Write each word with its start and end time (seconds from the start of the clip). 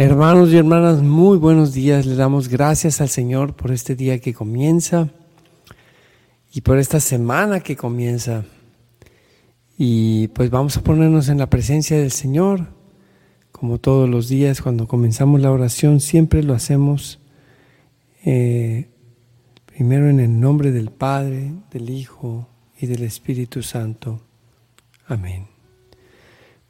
Hermanos 0.00 0.52
y 0.52 0.56
hermanas, 0.56 1.02
muy 1.02 1.38
buenos 1.38 1.72
días. 1.72 2.06
Le 2.06 2.14
damos 2.14 2.46
gracias 2.46 3.00
al 3.00 3.08
Señor 3.08 3.56
por 3.56 3.72
este 3.72 3.96
día 3.96 4.20
que 4.20 4.32
comienza 4.32 5.08
y 6.52 6.60
por 6.60 6.78
esta 6.78 7.00
semana 7.00 7.58
que 7.58 7.74
comienza. 7.74 8.44
Y 9.76 10.28
pues 10.28 10.50
vamos 10.50 10.76
a 10.76 10.84
ponernos 10.84 11.28
en 11.28 11.38
la 11.38 11.50
presencia 11.50 11.98
del 11.98 12.12
Señor. 12.12 12.68
Como 13.50 13.78
todos 13.78 14.08
los 14.08 14.28
días, 14.28 14.62
cuando 14.62 14.86
comenzamos 14.86 15.40
la 15.40 15.50
oración, 15.50 15.98
siempre 15.98 16.44
lo 16.44 16.54
hacemos 16.54 17.18
eh, 18.24 18.86
primero 19.66 20.08
en 20.08 20.20
el 20.20 20.38
nombre 20.38 20.70
del 20.70 20.92
Padre, 20.92 21.54
del 21.72 21.90
Hijo 21.90 22.46
y 22.80 22.86
del 22.86 23.02
Espíritu 23.02 23.64
Santo. 23.64 24.20
Amén. 25.08 25.57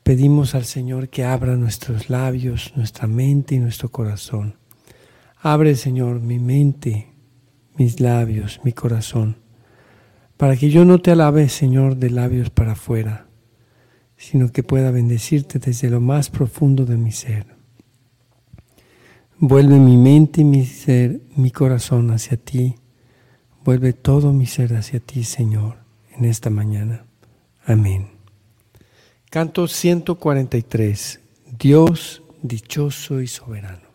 Pedimos 0.09 0.55
al 0.55 0.65
Señor 0.65 1.11
que 1.11 1.23
abra 1.23 1.55
nuestros 1.57 2.09
labios, 2.09 2.73
nuestra 2.77 3.07
mente 3.07 3.57
y 3.57 3.59
nuestro 3.59 3.91
corazón. 3.91 4.57
Abre, 5.43 5.75
Señor, 5.75 6.21
mi 6.21 6.39
mente, 6.39 7.13
mis 7.77 8.01
labios, 8.01 8.59
mi 8.65 8.73
corazón, 8.73 9.37
para 10.39 10.57
que 10.57 10.71
yo 10.71 10.87
no 10.87 10.99
te 10.99 11.11
alabe, 11.11 11.51
Señor, 11.51 11.97
de 11.97 12.09
labios 12.09 12.49
para 12.49 12.73
afuera, 12.73 13.27
sino 14.17 14.51
que 14.51 14.63
pueda 14.63 14.91
bendecirte 14.91 15.59
desde 15.59 15.91
lo 15.91 16.01
más 16.01 16.31
profundo 16.31 16.87
de 16.87 16.97
mi 16.97 17.13
ser. 17.13 17.45
Vuelve 19.39 19.79
mi 19.79 19.99
mente 19.99 20.41
y 20.41 20.45
mi 20.45 20.65
ser, 20.65 21.21
mi 21.37 21.51
corazón 21.51 22.13
hacia 22.13 22.39
ti. 22.39 22.77
Vuelve 23.63 23.93
todo 23.93 24.33
mi 24.33 24.47
ser 24.47 24.75
hacia 24.75 25.01
ti, 25.01 25.23
Señor, 25.23 25.81
en 26.17 26.25
esta 26.25 26.49
mañana. 26.49 27.05
Amén. 27.67 28.18
Canto 29.31 29.69
143. 29.69 31.21
Dios 31.59 32.23
dichoso 32.41 33.21
y 33.21 33.27
soberano. 33.27 33.87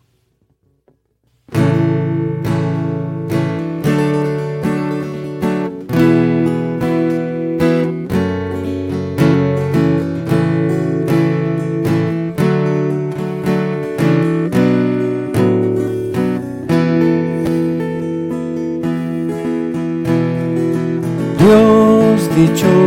Dios 21.40 22.36
dichoso 22.36 22.83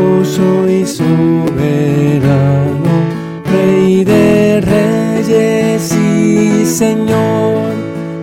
Señor, 6.77 7.73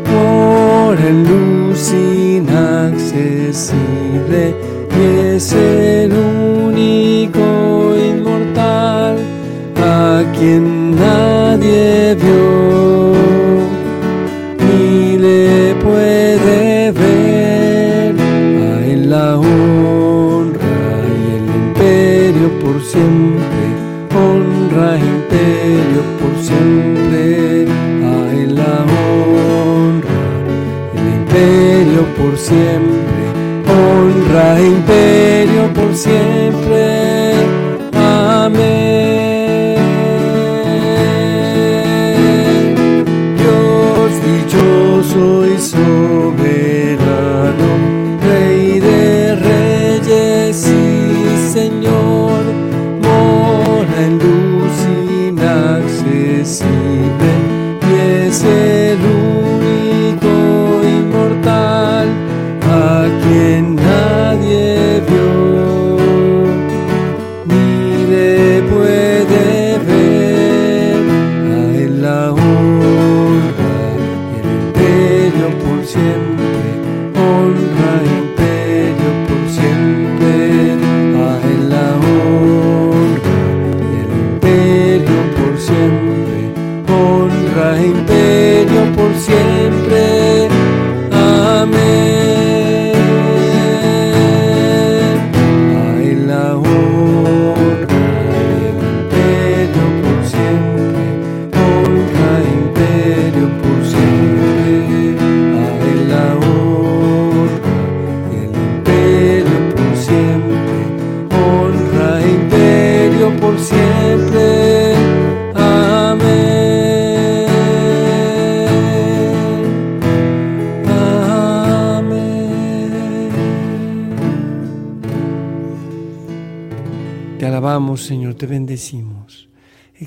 por 0.06 0.94
el 1.00 1.24
luz 1.24 1.92
inaccesible, 1.92 3.74
y 4.96 5.02
es 5.36 5.54
el 5.54 6.14
único 6.14 7.42
inmortal 7.98 9.18
a 9.76 10.24
quien 10.38 10.96
nadie 10.96 12.14
vio 12.14 12.73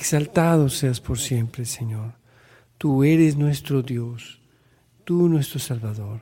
Exaltado 0.06 0.68
seas 0.68 1.00
por 1.00 1.18
siempre, 1.18 1.64
Señor. 1.64 2.12
Tú 2.78 3.02
eres 3.02 3.36
nuestro 3.36 3.82
Dios, 3.82 4.40
tú 5.02 5.28
nuestro 5.28 5.58
Salvador. 5.58 6.20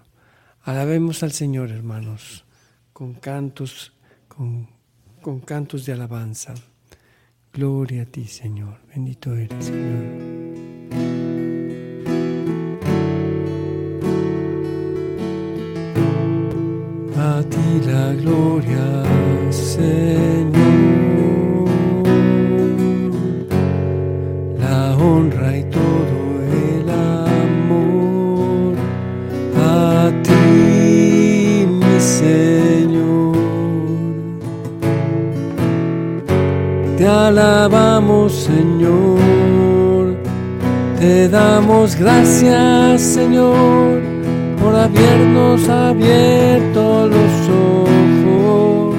Alabemos 0.63 1.23
al 1.23 1.33
Señor, 1.33 1.71
hermanos, 1.71 2.47
con 2.95 3.13
cantos, 3.13 3.93
con, 4.27 4.71
con 5.21 5.41
cantos 5.41 5.85
de 5.85 5.93
alabanza. 5.93 6.55
Gloria 7.53 8.05
a 8.05 8.07
ti, 8.07 8.25
Señor. 8.25 8.79
Bendito 8.89 9.37
eres, 9.37 9.67
Señor. 9.67 10.05
A 17.19 17.43
ti 17.51 17.87
la 17.87 18.15
gloria, 18.15 18.94
Señor. 38.45 40.17
Te 41.01 41.31
damos 41.31 41.97
gracias, 41.97 43.01
Señor, 43.01 44.03
por 44.61 44.75
habernos 44.77 45.67
abierto 45.67 47.09
los 47.09 47.33
ojos 47.49 48.97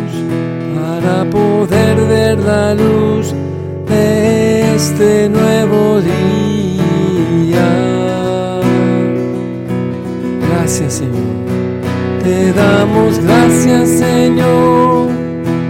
para 0.76 1.30
poder 1.30 1.96
ver 2.08 2.40
la 2.40 2.74
luz 2.74 3.36
de 3.88 4.76
este 4.76 5.30
nuevo 5.30 6.02
día. 6.02 7.70
Gracias, 10.50 10.94
Señor. 10.94 11.36
Te 12.24 12.52
damos 12.52 13.20
gracias, 13.20 13.90
Señor, 13.90 15.08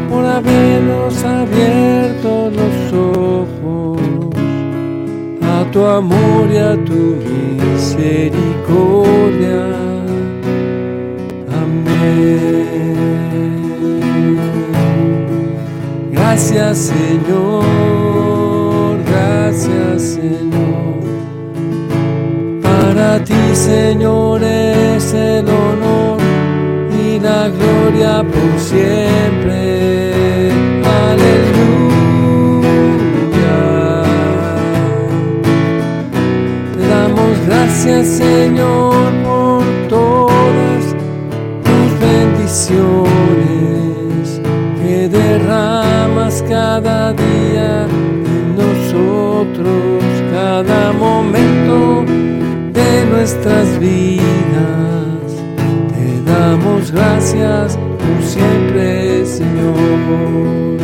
por 0.10 0.25
habernos 0.25 1.21
abierto 1.25 2.50
los 2.51 2.75
tu 5.75 5.83
amor 5.83 6.48
y 6.50 6.57
a 6.57 6.74
tu 6.86 7.18
misericordia. 7.60 9.62
Amén. 11.62 12.66
Gracias 16.13 16.92
Señor, 16.94 17.66
gracias 19.06 20.01
Señor. 20.16 21.04
Para 22.63 23.21
ti 23.25 23.44
Señor 23.54 24.42
es 24.44 25.13
el 25.13 25.45
honor 25.50 26.19
y 27.06 27.19
la 27.19 27.50
gloria 27.50 28.24
por 28.24 28.57
siempre. 28.57 30.51
Aleluya. 31.12 31.44
Gracias 37.86 38.18
Señor 38.18 38.96
por 39.24 39.64
todas 39.90 40.96
tus 41.64 42.00
bendiciones 42.00 42.82
que 44.82 45.08
derramas 45.10 46.44
cada 46.50 47.14
día 47.14 47.86
en 47.86 48.56
nosotros, 48.56 50.04
cada 50.32 50.94
momento 50.94 52.06
de 52.74 53.06
nuestras 53.12 53.80
vidas. 53.80 55.44
Te 55.94 56.31
damos 56.31 56.92
gracias 56.92 57.78
por 57.78 58.24
siempre, 58.24 59.26
Señor. 59.26 60.75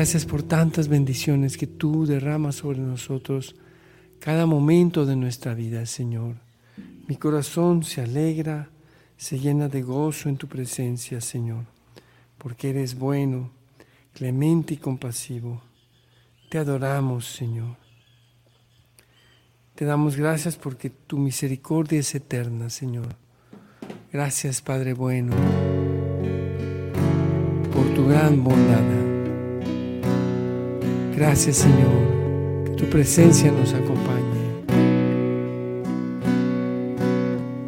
Gracias 0.00 0.24
por 0.24 0.42
tantas 0.42 0.88
bendiciones 0.88 1.58
que 1.58 1.66
tú 1.66 2.06
derramas 2.06 2.54
sobre 2.54 2.78
nosotros 2.78 3.54
cada 4.18 4.46
momento 4.46 5.04
de 5.04 5.14
nuestra 5.14 5.52
vida, 5.52 5.84
Señor. 5.84 6.36
Mi 7.06 7.16
corazón 7.16 7.84
se 7.84 8.00
alegra, 8.00 8.70
se 9.18 9.38
llena 9.38 9.68
de 9.68 9.82
gozo 9.82 10.30
en 10.30 10.38
tu 10.38 10.48
presencia, 10.48 11.20
Señor, 11.20 11.66
porque 12.38 12.70
eres 12.70 12.98
bueno, 12.98 13.50
clemente 14.14 14.72
y 14.72 14.76
compasivo. 14.78 15.60
Te 16.48 16.56
adoramos, 16.56 17.26
Señor. 17.26 17.76
Te 19.74 19.84
damos 19.84 20.16
gracias 20.16 20.56
porque 20.56 20.88
tu 20.88 21.18
misericordia 21.18 22.00
es 22.00 22.14
eterna, 22.14 22.70
Señor. 22.70 23.16
Gracias, 24.10 24.62
Padre 24.62 24.94
bueno, 24.94 25.36
por 27.70 27.94
tu 27.94 28.08
gran 28.08 28.42
bondad. 28.42 29.09
Gracias, 31.20 31.56
Señor, 31.56 32.64
que 32.64 32.70
tu 32.70 32.86
presencia 32.86 33.52
nos 33.52 33.74
acompañe. 33.74 34.40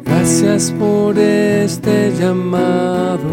Gracias 0.03 0.71
por 0.71 1.19
este 1.19 2.11
llamado. 2.19 3.29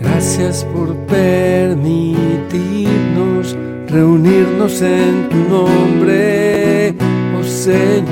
Gracias 0.00 0.64
por 0.74 0.96
permitirnos 1.06 3.56
reunirnos 3.86 4.82
en 4.82 5.28
tu 5.28 5.36
nombre, 5.36 6.96
oh 7.38 7.44
Señor. 7.44 8.08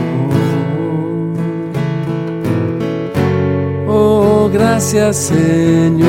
Oh, 3.88 4.48
gracias 4.52 5.16
Señor, 5.16 6.06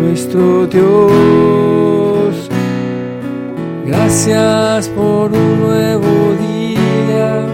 nuestro 0.00 0.68
Dios. 0.68 1.59
Gracias 4.10 4.88
por 4.88 5.30
un 5.32 5.60
nuevo 5.60 6.34
día. 6.40 7.46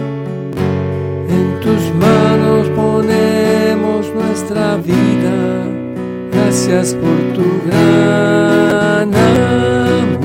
En 1.29 1.61
tus 1.61 1.95
manos 2.01 2.67
ponemos 2.71 4.07
nuestra 4.15 4.77
vida. 4.77 5.67
Gracias 6.33 6.95
por 6.95 7.19
tu 7.35 7.45
gran 7.67 9.15
amor. 9.15 10.17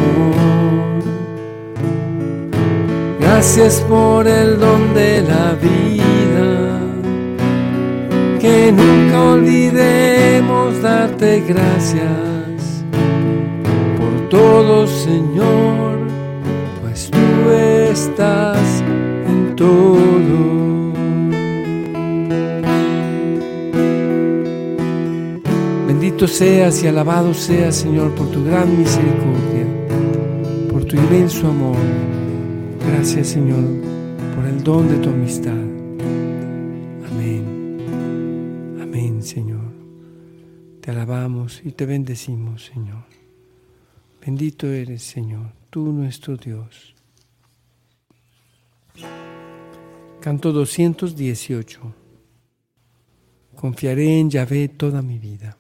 Gracias 3.20 3.82
por 3.90 4.26
el 4.26 4.58
don 4.58 4.94
de 4.94 5.24
la 5.24 5.52
vida. 5.56 6.80
Que 8.40 8.72
nunca 8.72 9.22
olvidemos 9.34 10.82
darte 10.82 11.44
gracias 11.46 12.86
por 13.98 14.30
todo, 14.30 14.88
Señor, 14.88 15.81
en 18.22 19.56
todo. 19.56 20.92
Bendito 25.88 26.28
seas 26.28 26.84
y 26.84 26.88
alabado 26.88 27.34
seas, 27.34 27.76
Señor, 27.76 28.14
por 28.14 28.30
tu 28.30 28.44
gran 28.44 28.78
misericordia, 28.78 29.66
por 30.70 30.86
tu 30.86 30.96
inmenso 30.96 31.48
amor. 31.48 31.78
Gracias, 32.88 33.30
Señor, 33.30 33.64
por 34.36 34.46
el 34.46 34.64
don 34.64 34.88
de 34.88 34.98
tu 34.98 35.10
amistad. 35.10 35.54
Amén. 37.12 37.80
Amén, 38.82 39.24
Señor. 39.24 39.72
Te 40.80 40.92
alabamos 40.92 41.62
y 41.64 41.72
te 41.72 41.86
bendecimos, 41.88 42.66
Señor. 42.66 43.04
Bendito 44.24 44.68
eres, 44.68 45.02
Señor, 45.02 45.54
tú 45.72 45.92
nuestro 45.92 46.38
Dios. 46.38 47.01
Canto 50.20 50.52
218. 50.52 51.80
Confiaré 53.56 54.20
en 54.20 54.30
Yahvé 54.30 54.70
toda 54.70 55.02
mi 55.02 55.18
vida. 55.18 55.58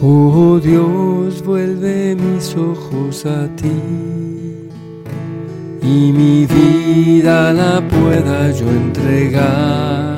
Oh 0.00 0.58
Dios, 0.62 1.42
vuelve 1.44 2.16
mis 2.16 2.56
ojos 2.56 3.24
a 3.24 3.48
ti 3.54 3.70
y 5.82 6.12
mi 6.12 6.46
vida 6.46 7.52
la 7.52 7.86
pueda 7.88 8.50
yo 8.50 8.68
entregar 8.68 10.11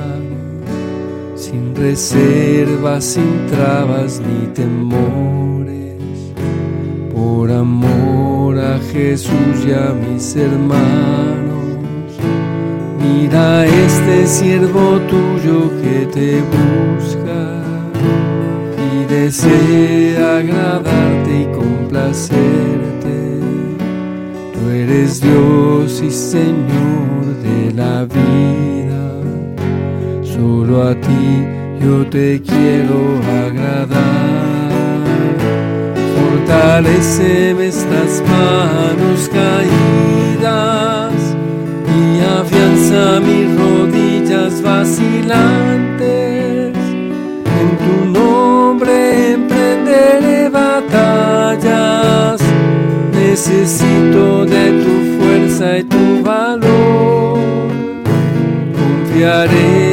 sin 1.54 1.74
reservas, 1.76 3.04
sin 3.04 3.46
trabas 3.46 4.20
ni 4.20 4.46
temores, 4.48 6.02
por 7.14 7.50
amor 7.50 8.58
a 8.58 8.78
Jesús 8.92 9.56
y 9.66 9.72
a 9.72 9.92
mis 9.92 10.34
hermanos. 10.34 12.10
Mira 12.98 13.66
este 13.66 14.26
siervo 14.26 14.98
tuyo 15.12 15.70
que 15.80 16.06
te 16.06 16.42
busca 16.54 17.42
y 18.92 19.12
desea 19.12 20.38
agradarte 20.38 21.42
y 21.42 21.46
complacerte. 21.54 23.16
Tú 24.54 24.70
eres 24.70 25.20
Dios 25.20 26.02
y 26.02 26.10
Señor 26.10 27.24
de 27.42 27.72
la 27.74 28.04
vida. 28.06 28.73
Solo 30.34 30.82
a 30.88 30.94
ti 30.96 31.46
yo 31.80 32.04
te 32.06 32.42
quiero 32.42 33.20
agradar. 33.46 34.72
Fortaleceme 36.16 37.68
estas 37.68 38.20
manos 38.26 39.30
caídas 39.32 41.12
y 41.86 42.20
afianza 42.40 43.20
mis 43.20 43.46
rodillas 43.56 44.60
vacilantes. 44.60 46.02
En 47.60 47.68
tu 47.84 47.96
nombre 48.18 49.34
emprenderé 49.34 50.48
batallas. 50.48 52.40
Necesito 53.12 54.44
de 54.46 54.64
tu 54.82 54.94
fuerza 55.16 55.78
y 55.78 55.84
tu 55.84 56.24
valor. 56.24 57.38
Confiaré 58.74 59.83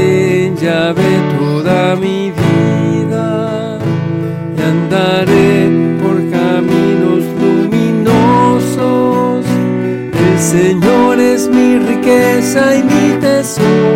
toda 0.94 1.96
mi 1.96 2.32
vida 2.32 3.80
y 4.58 4.62
andaré 4.62 5.70
por 6.02 6.18
caminos 6.30 7.24
luminosos. 7.42 8.66
El 10.14 10.40
Señor 10.40 11.20
es 11.20 11.48
mi 11.48 11.78
riqueza 11.80 12.76
y 12.76 12.84
mi 12.84 13.20
tesoro. 13.22 13.91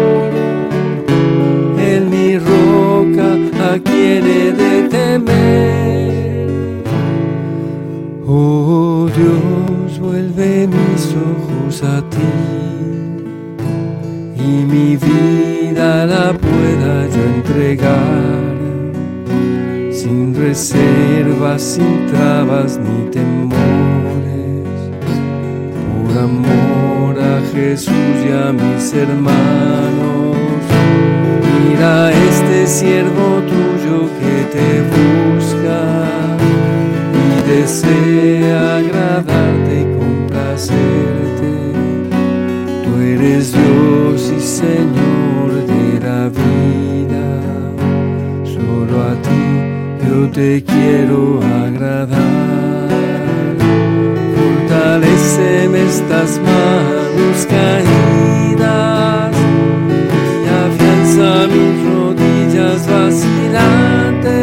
Sin 19.91 20.33
reservas, 20.33 21.61
sin 21.61 22.07
trabas 22.07 22.79
ni 22.79 23.09
temores, 23.11 24.67
por 25.89 26.17
amor 26.17 27.19
a 27.19 27.41
Jesús 27.53 28.15
y 28.25 28.31
a 28.31 28.53
mis 28.53 28.93
hermanos. 28.93 30.37
Mira 31.67 32.11
este 32.11 32.67
siervo 32.67 33.41
tuyo 33.51 34.09
que 34.19 34.35
te 34.55 34.69
busca 34.95 35.81
y 37.23 37.49
desea 37.49 38.77
agradarte 38.77 39.81
y 39.81 39.85
complacerte. 39.99 41.51
Tú 42.83 43.01
eres 43.01 43.51
Dios 43.51 44.33
y 44.37 44.39
Señor 44.39 45.14
te 50.35 50.61
quiero 50.65 51.39
agradar. 51.65 52.19
Fortaleceme 54.35 55.79
estas 55.85 56.39
manos 56.39 57.45
caídas 57.45 59.33
mis 61.47 61.75
rodillas 61.87 62.85
vacilantes. 62.85 64.33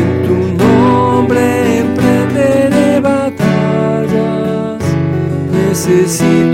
En 0.00 0.08
tu 0.26 0.36
nombre 0.64 1.42
emprenderé 1.78 2.90
batallas. 3.00 4.82
Necesito 5.52 6.47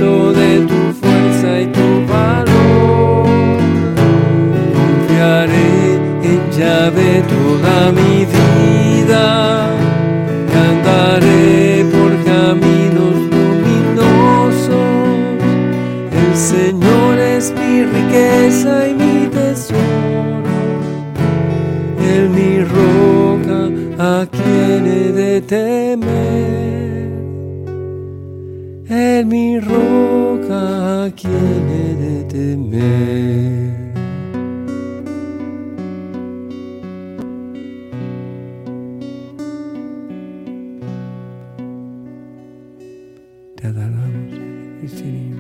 Te 43.65 43.69
adoramos, 43.71 44.91
Señor 44.91 45.39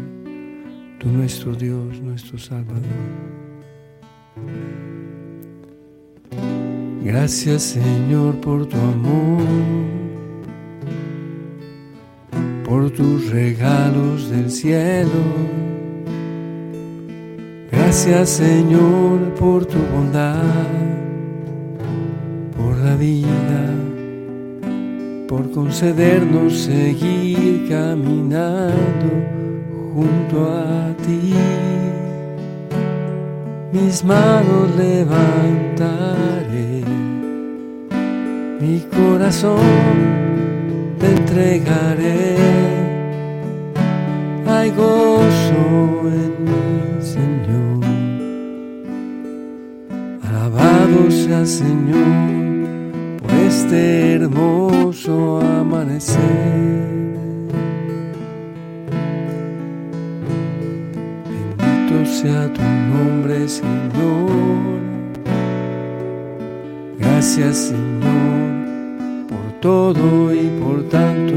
tú 0.99 1.11
nuestro 1.11 1.55
Dios, 1.55 2.01
nuestro 2.01 2.39
Salvador. 2.39 2.81
Gracias 7.03 7.63
Señor 7.63 8.41
por 8.41 8.65
tu 8.65 8.79
amor, 8.79 9.43
por 12.65 12.91
tus 12.93 13.29
regalos 13.29 14.31
del 14.31 14.51
cielo. 14.51 15.23
Gracias 17.71 18.31
Señor 18.31 19.35
por 19.35 19.67
tu 19.67 19.77
bondad, 19.95 20.41
por 22.57 22.75
la 22.79 22.97
vida, 22.97 23.94
por 25.35 25.51
concedernos 25.51 26.53
seguir 26.61 27.67
caminando 27.69 29.11
junto 29.93 30.37
a 30.45 30.95
ti. 31.05 31.35
Mis 33.73 34.05
manos 34.05 34.77
levantaré, 34.77 35.25
mi 38.61 38.79
corazón 38.97 39.59
te 41.01 41.07
entregaré. 41.19 42.37
Hay 44.47 44.71
gozo 44.71 45.65
en 46.21 46.33
mi 46.47 47.03
Señor. 47.15 47.81
Alabado 50.29 51.11
sea 51.11 51.45
Señor 51.45 52.45
por 53.21 53.33
este 53.33 54.15
hermoso 54.15 55.24
amanecer. 55.95 56.55
sea 62.05 62.53
tu 62.53 62.63
nombre, 62.63 63.49
Señor. 63.49 64.81
Gracias, 66.99 67.57
Señor, 67.69 69.27
por 69.29 69.61
todo 69.61 70.33
y 70.33 70.49
por 70.61 70.83
tanto 70.89 71.35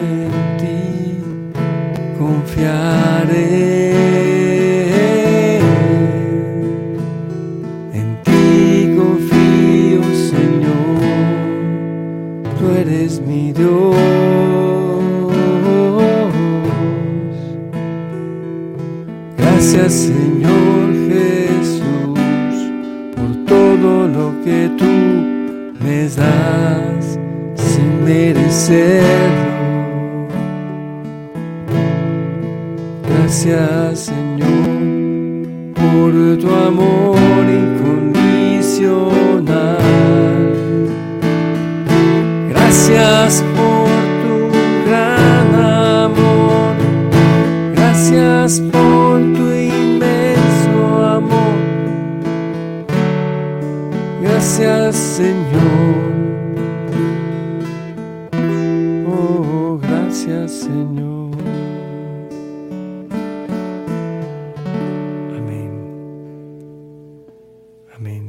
en 0.00 0.30
ti 0.58 1.18
confiaré. 2.18 4.13
Gracias 33.44 34.06
Señor 34.06 34.48
por 35.74 36.12
tu 36.38 36.48
amor 36.48 37.44
incondicional. 37.44 38.08
Gracias 42.48 43.44
por 43.54 43.90
tu 44.22 44.48
gran 44.88 45.54
amor. 45.54 46.72
Gracias 47.74 48.60
por 48.72 49.20
tu 49.20 49.52
inmenso 49.52 51.04
amor. 51.04 51.58
Gracias 54.22 54.96
Señor. 54.96 55.43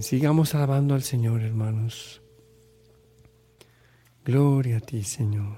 Sigamos 0.05 0.53
alabando 0.53 0.93
al 0.93 1.01
Señor, 1.01 1.41
hermanos. 1.41 2.21
Gloria 4.23 4.77
a 4.77 4.79
ti, 4.79 5.03
Señor. 5.03 5.57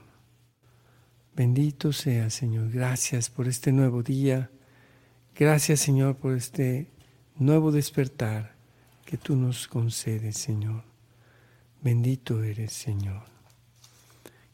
Bendito 1.35 1.91
sea, 1.91 2.29
Señor. 2.29 2.71
Gracias 2.71 3.29
por 3.29 3.49
este 3.49 3.73
nuevo 3.73 4.03
día. 4.03 4.49
Gracias, 5.35 5.81
Señor, 5.81 6.15
por 6.15 6.33
este 6.33 6.87
nuevo 7.35 7.73
despertar 7.73 8.55
que 9.05 9.17
tú 9.17 9.35
nos 9.35 9.67
concedes, 9.67 10.37
Señor. 10.37 10.85
Bendito 11.81 12.41
eres, 12.41 12.71
Señor. 12.71 13.23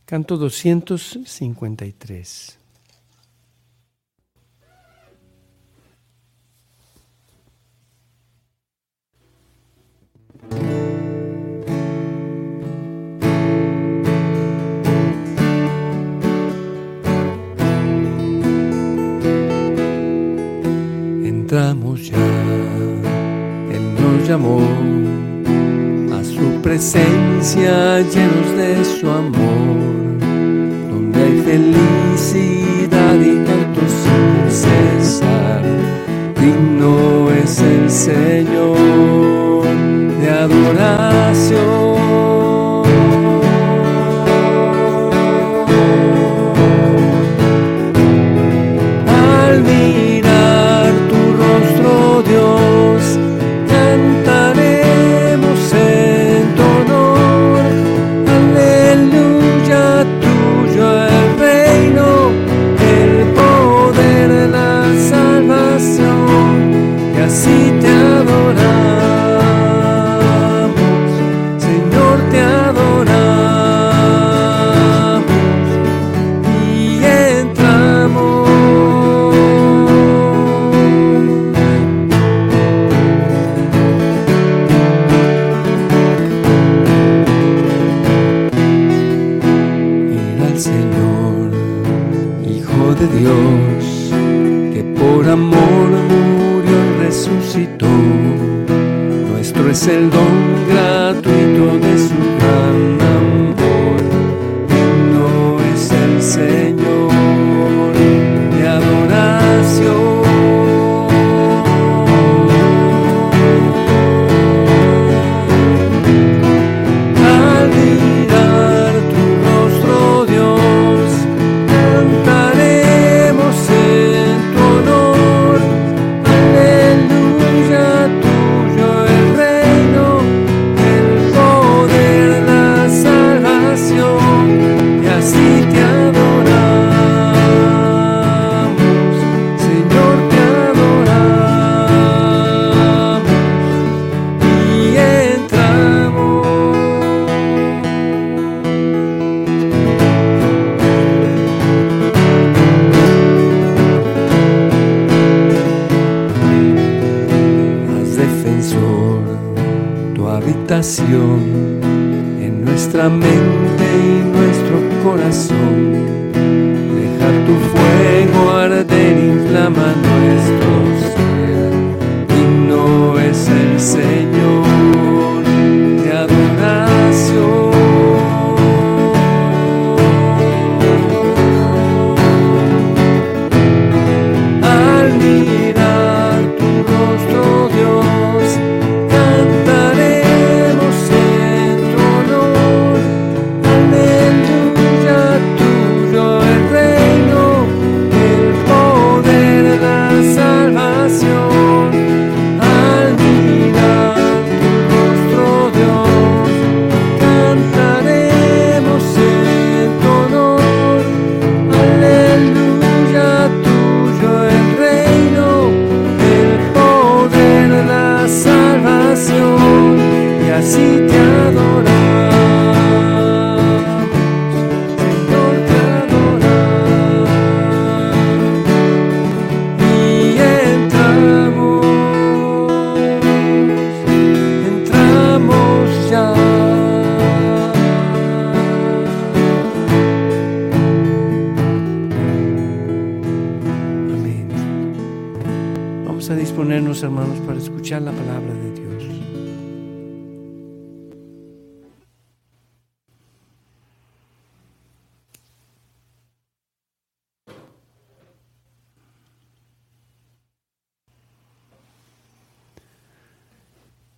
Canto 0.06 0.38
253. 0.38 2.63
Entramos 21.24 22.08
ya, 22.08 22.18
Él 23.72 23.94
nos 23.96 24.28
llamó 24.28 24.60
a 24.60 26.24
presencia, 26.64 28.00
llenos 28.00 28.58
de 28.58 28.84
su 28.86 29.10
amor, 29.10 30.20
donde 30.90 31.24
hay 31.24 31.42
felicidad 31.42 33.16
y 33.16 33.36
canto 33.46 33.82
sin 34.02 34.50
cesar. 34.50 35.64
Digno 36.40 37.32
es 37.32 37.60
el 37.60 37.90
Señor 37.90 39.13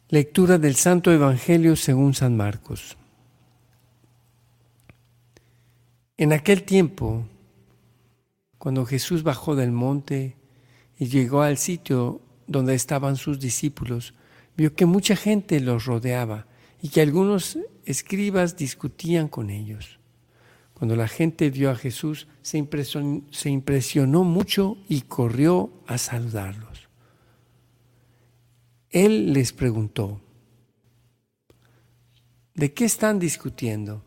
Lectura 0.09 0.59
del 0.59 0.75
Santo 0.75 1.11
Evangelio 1.11 1.75
según 1.75 2.13
San 2.13 2.37
Marcos. 2.37 2.95
En 6.15 6.31
aquel 6.31 6.61
tiempo, 6.61 7.25
cuando 8.59 8.85
Jesús 8.85 9.23
bajó 9.23 9.55
del 9.55 9.71
monte 9.71 10.35
y 10.99 11.07
llegó 11.07 11.41
al 11.41 11.57
sitio 11.57 12.21
donde 12.45 12.75
estaban 12.75 13.15
sus 13.15 13.39
discípulos, 13.39 14.13
vio 14.55 14.75
que 14.75 14.85
mucha 14.85 15.15
gente 15.15 15.59
los 15.59 15.85
rodeaba 15.85 16.45
y 16.83 16.89
que 16.89 17.01
algunos 17.01 17.57
escribas 17.83 18.55
discutían 18.57 19.27
con 19.27 19.49
ellos. 19.49 19.97
Cuando 20.75 20.95
la 20.95 21.07
gente 21.07 21.49
vio 21.49 21.71
a 21.71 21.75
Jesús, 21.75 22.27
se 22.43 22.59
impresionó, 22.59 23.23
se 23.31 23.49
impresionó 23.49 24.23
mucho 24.23 24.77
y 24.87 25.01
corrió 25.01 25.71
a 25.87 25.97
saludarlos. 25.97 26.74
Él 28.95 29.33
les 29.33 29.51
preguntó, 29.51 30.21
¿de 32.53 32.73
qué 32.73 32.85
están 32.85 33.19
discutiendo? 33.19 34.05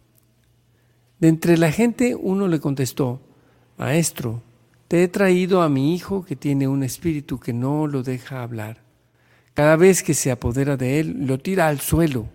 De 1.19 1.29
entre 1.29 1.59
la 1.59 1.71
gente 1.71 2.15
uno 2.15 2.49
le 2.49 2.59
contestó, 2.59 3.21
Maestro, 3.77 4.43
te 4.89 5.03
he 5.03 5.09
traído 5.09 5.61
a 5.61 5.69
mi 5.69 5.95
hijo 5.95 6.25
que 6.25 6.37
tiene 6.37 6.69
un 6.69 6.83
espíritu 6.83 7.39
que 7.39 7.53
no 7.53 7.87
lo 7.87 8.03
deja 8.03 8.43
hablar. 8.43 8.83
Cada 9.53 9.77
vez 9.77 10.03
que 10.03 10.15
se 10.15 10.31
apodera 10.31 10.79
de 10.79 11.01
él, 11.01 11.27
lo 11.27 11.39
tira 11.39 11.69
al 11.69 11.81
suelo 11.81 12.31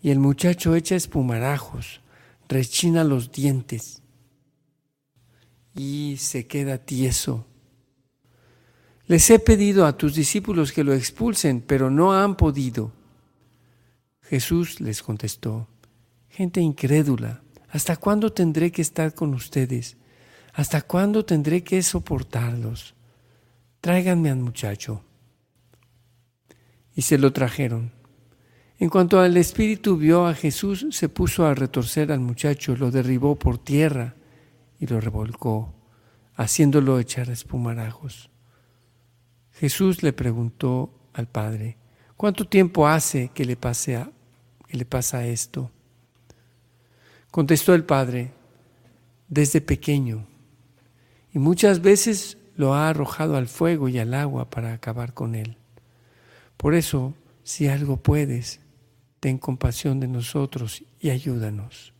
y 0.00 0.10
el 0.10 0.20
muchacho 0.20 0.76
echa 0.76 0.94
espumarajos, 0.94 2.02
rechina 2.48 3.02
los 3.02 3.32
dientes 3.32 4.00
y 5.74 6.18
se 6.20 6.46
queda 6.46 6.78
tieso. 6.78 7.46
Les 9.10 9.28
he 9.28 9.40
pedido 9.40 9.86
a 9.86 9.98
tus 9.98 10.14
discípulos 10.14 10.70
que 10.70 10.84
lo 10.84 10.94
expulsen, 10.94 11.62
pero 11.62 11.90
no 11.90 12.14
han 12.14 12.36
podido. 12.36 12.92
Jesús 14.22 14.80
les 14.80 15.02
contestó, 15.02 15.66
gente 16.28 16.60
incrédula, 16.60 17.42
¿hasta 17.70 17.96
cuándo 17.96 18.32
tendré 18.32 18.70
que 18.70 18.82
estar 18.82 19.12
con 19.12 19.34
ustedes? 19.34 19.96
¿Hasta 20.54 20.82
cuándo 20.82 21.24
tendré 21.24 21.64
que 21.64 21.82
soportarlos? 21.82 22.94
Tráiganme 23.80 24.30
al 24.30 24.38
muchacho. 24.38 25.02
Y 26.94 27.02
se 27.02 27.18
lo 27.18 27.32
trajeron. 27.32 27.90
En 28.78 28.90
cuanto 28.90 29.18
al 29.18 29.36
espíritu 29.36 29.96
vio 29.96 30.24
a 30.24 30.34
Jesús, 30.34 30.86
se 30.92 31.08
puso 31.08 31.44
a 31.46 31.56
retorcer 31.56 32.12
al 32.12 32.20
muchacho, 32.20 32.76
lo 32.76 32.92
derribó 32.92 33.36
por 33.36 33.58
tierra 33.58 34.14
y 34.78 34.86
lo 34.86 35.00
revolcó, 35.00 35.74
haciéndolo 36.36 37.00
echar 37.00 37.28
espumarajos. 37.28 38.29
Jesús 39.60 40.02
le 40.02 40.14
preguntó 40.14 40.90
al 41.12 41.26
Padre, 41.26 41.76
¿cuánto 42.16 42.46
tiempo 42.46 42.88
hace 42.88 43.30
que 43.34 43.44
le, 43.44 43.56
pase 43.56 44.06
que 44.66 44.78
le 44.78 44.86
pasa 44.86 45.26
esto? 45.26 45.70
Contestó 47.30 47.74
el 47.74 47.84
Padre, 47.84 48.32
desde 49.28 49.60
pequeño, 49.60 50.26
y 51.34 51.38
muchas 51.38 51.82
veces 51.82 52.38
lo 52.56 52.72
ha 52.72 52.88
arrojado 52.88 53.36
al 53.36 53.48
fuego 53.48 53.90
y 53.90 53.98
al 53.98 54.14
agua 54.14 54.48
para 54.48 54.72
acabar 54.72 55.12
con 55.12 55.34
él. 55.34 55.58
Por 56.56 56.74
eso, 56.74 57.12
si 57.44 57.68
algo 57.68 57.98
puedes, 57.98 58.60
ten 59.20 59.36
compasión 59.36 60.00
de 60.00 60.08
nosotros 60.08 60.82
y 61.00 61.10
ayúdanos. 61.10 61.92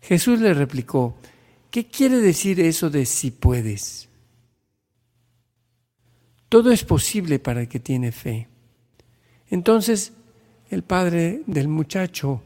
Jesús 0.00 0.38
le 0.38 0.54
replicó, 0.54 1.16
¿qué 1.72 1.88
quiere 1.88 2.20
decir 2.20 2.60
eso 2.60 2.88
de 2.88 3.04
si 3.04 3.32
puedes? 3.32 4.09
Todo 6.50 6.72
es 6.72 6.82
posible 6.82 7.38
para 7.38 7.60
el 7.60 7.68
que 7.68 7.78
tiene 7.78 8.10
fe. 8.10 8.48
Entonces 9.48 10.12
el 10.68 10.82
padre 10.82 11.42
del 11.46 11.68
muchacho 11.68 12.42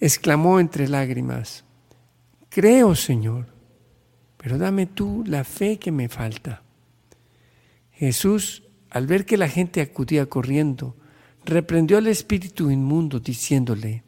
exclamó 0.00 0.58
entre 0.58 0.88
lágrimas, 0.88 1.64
Creo, 2.48 2.94
Señor, 2.94 3.48
pero 4.38 4.56
dame 4.56 4.86
tú 4.86 5.22
la 5.26 5.44
fe 5.44 5.78
que 5.78 5.92
me 5.92 6.08
falta. 6.08 6.62
Jesús, 7.92 8.62
al 8.88 9.06
ver 9.06 9.26
que 9.26 9.36
la 9.36 9.48
gente 9.48 9.82
acudía 9.82 10.24
corriendo, 10.24 10.96
reprendió 11.44 11.98
al 11.98 12.06
espíritu 12.06 12.70
inmundo 12.70 13.20
diciéndole, 13.20 14.04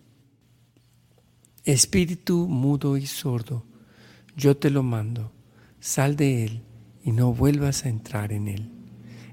Espíritu 1.62 2.48
mudo 2.48 2.96
y 2.96 3.06
sordo, 3.06 3.66
yo 4.34 4.56
te 4.56 4.70
lo 4.70 4.82
mando, 4.82 5.30
sal 5.78 6.16
de 6.16 6.46
él 6.46 6.62
y 7.04 7.12
no 7.12 7.34
vuelvas 7.34 7.84
a 7.84 7.90
entrar 7.90 8.32
en 8.32 8.48
él. 8.48 8.77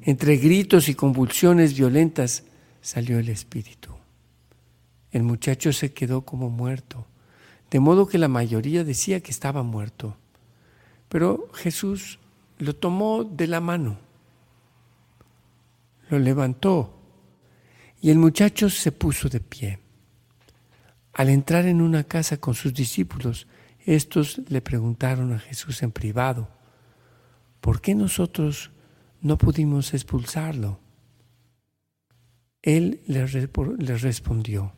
Entre 0.08 0.38
gritos 0.38 0.88
y 0.88 0.94
convulsiones 0.94 1.76
violentas 1.76 2.44
salió 2.80 3.18
el 3.18 3.28
espíritu. 3.28 3.90
El 5.10 5.24
muchacho 5.24 5.74
se 5.74 5.94
quedó 5.94 6.22
como 6.22 6.52
muerto, 6.52 7.08
de 7.72 7.80
modo 7.80 8.06
que 8.06 8.20
la 8.20 8.28
mayoría 8.28 8.84
decía 8.84 9.22
que 9.22 9.32
estaba 9.32 9.64
muerto. 9.64 10.16
Pero 11.10 11.50
Jesús 11.56 12.20
lo 12.60 12.76
tomó 12.76 13.24
de 13.24 13.48
la 13.48 13.60
mano, 13.60 13.98
lo 16.12 16.20
levantó 16.20 16.94
y 18.00 18.12
el 18.12 18.20
muchacho 18.20 18.70
se 18.70 18.92
puso 18.92 19.28
de 19.28 19.40
pie. 19.40 19.80
Al 21.14 21.30
entrar 21.30 21.66
en 21.66 21.82
una 21.82 22.04
casa 22.04 22.38
con 22.38 22.54
sus 22.54 22.76
discípulos, 22.76 23.48
estos 23.88 24.40
le 24.50 24.62
preguntaron 24.62 25.34
a 25.34 25.40
Jesús 25.40 25.82
en 25.82 25.92
privado, 25.92 26.48
¿por 27.60 27.82
qué 27.82 27.96
nosotros 27.96 28.70
no 29.22 29.38
pudimos 29.38 29.94
expulsarlo? 29.94 30.80
Él 32.62 33.02
les, 33.06 33.32
respondió, 34.02 34.74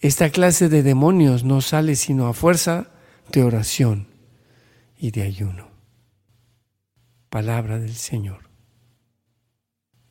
esta 0.00 0.30
clase 0.30 0.68
de 0.68 0.82
demonios 0.82 1.42
no 1.42 1.60
sale 1.60 1.96
sino 1.96 2.28
a 2.28 2.34
fuerza 2.34 2.90
de 3.32 3.42
oración 3.42 4.08
y 4.98 5.10
de 5.10 5.22
ayuno. 5.22 5.68
Palabra 7.30 7.78
del 7.78 7.94
Señor. 7.94 8.48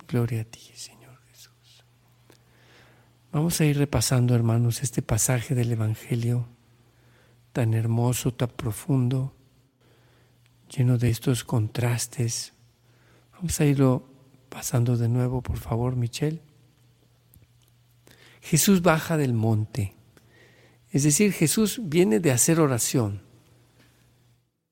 Gloria 0.07 0.41
a 0.41 0.45
ti, 0.45 0.59
Señor 0.73 1.17
Jesús. 1.29 1.83
Vamos 3.31 3.61
a 3.61 3.65
ir 3.65 3.77
repasando, 3.77 4.35
hermanos, 4.35 4.83
este 4.83 5.01
pasaje 5.01 5.55
del 5.55 5.71
Evangelio 5.71 6.47
tan 7.53 7.73
hermoso, 7.73 8.33
tan 8.33 8.49
profundo, 8.49 9.34
lleno 10.75 10.97
de 10.97 11.09
estos 11.09 11.43
contrastes. 11.43 12.53
Vamos 13.33 13.59
a 13.59 13.65
irlo 13.65 14.07
pasando 14.49 14.97
de 14.97 15.09
nuevo, 15.09 15.41
por 15.41 15.57
favor, 15.57 15.95
Michelle. 15.95 16.41
Jesús 18.41 18.81
baja 18.81 19.17
del 19.17 19.33
monte. 19.33 19.95
Es 20.91 21.03
decir, 21.03 21.33
Jesús 21.33 21.81
viene 21.83 22.19
de 22.19 22.31
hacer 22.31 22.59
oración. 22.59 23.21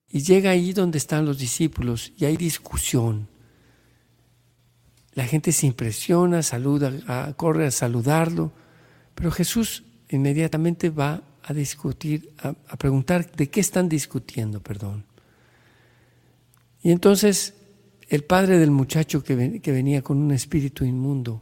Y 0.09 0.21
llega 0.21 0.51
ahí 0.51 0.73
donde 0.73 0.99
están 0.99 1.25
los 1.25 1.39
discípulos 1.39 2.13
y 2.17 2.25
hay 2.25 2.37
discusión. 2.37 3.27
La 5.13 5.25
gente 5.25 5.51
se 5.51 5.67
impresiona, 5.67 6.43
saluda, 6.43 7.33
corre 7.35 7.67
a 7.67 7.71
saludarlo, 7.71 8.51
pero 9.15 9.31
Jesús 9.31 9.83
inmediatamente 10.09 10.89
va 10.89 11.23
a 11.41 11.53
discutir, 11.53 12.33
a, 12.41 12.53
preguntar 12.77 13.31
de 13.31 13.49
qué 13.49 13.59
están 13.59 13.89
discutiendo, 13.89 14.61
perdón. 14.61 15.05
Y 16.83 16.91
entonces 16.91 17.55
el 18.09 18.23
padre 18.25 18.59
del 18.59 18.69
muchacho 18.69 19.23
que, 19.23 19.35
venía 19.35 20.01
con 20.01 20.17
un 20.17 20.31
espíritu 20.31 20.85
inmundo 20.85 21.41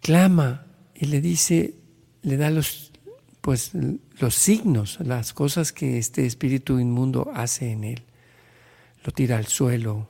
clama 0.00 0.66
y 0.94 1.06
le 1.06 1.20
dice, 1.20 1.74
le 2.22 2.36
da 2.36 2.50
los, 2.50 2.90
pues, 3.40 3.72
los 4.18 4.34
signos, 4.34 4.98
las 5.00 5.32
cosas 5.32 5.72
que 5.72 5.98
este 5.98 6.26
espíritu 6.26 6.80
inmundo 6.80 7.30
hace 7.34 7.70
en 7.70 7.84
él. 7.84 8.02
Lo 9.04 9.12
tira 9.12 9.36
al 9.36 9.46
suelo, 9.46 10.08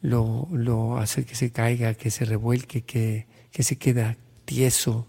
lo, 0.00 0.48
lo 0.52 0.96
hace 0.96 1.24
que 1.24 1.34
se 1.34 1.50
caiga, 1.50 1.94
que 1.94 2.10
se 2.10 2.24
revuelque, 2.24 2.82
que, 2.82 3.26
que 3.50 3.62
se 3.64 3.76
queda 3.76 4.16
tieso, 4.44 5.08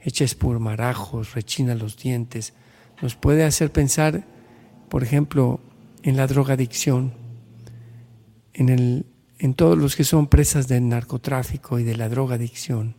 echa 0.00 0.24
espurmarajos, 0.24 1.34
rechina 1.34 1.74
los 1.74 1.98
dientes. 1.98 2.54
Nos 3.02 3.14
puede 3.14 3.44
hacer 3.44 3.70
pensar, 3.70 4.26
por 4.88 5.02
ejemplo, 5.02 5.60
en 6.02 6.16
la 6.16 6.26
drogadicción, 6.26 7.23
en, 8.54 8.68
el, 8.68 9.06
en 9.38 9.54
todos 9.54 9.76
los 9.76 9.96
que 9.96 10.04
son 10.04 10.28
presas 10.28 10.68
del 10.68 10.88
narcotráfico 10.88 11.78
y 11.78 11.84
de 11.84 11.96
la 11.96 12.08
drogadicción 12.08 12.96